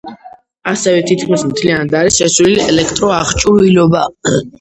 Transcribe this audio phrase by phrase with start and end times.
[0.69, 4.03] ასევე თითქმის მთლიანად არის შეცვლილი ელექტროაღჭურვილობა.